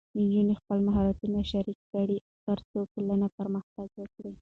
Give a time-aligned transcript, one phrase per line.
[0.17, 1.17] نجونې خپل مهارت
[1.51, 4.33] شریک کړي، ترڅو ټولنه پرمختګ وکړي.